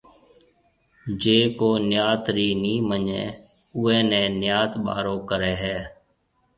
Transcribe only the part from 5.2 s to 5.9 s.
ڪري ھيََََ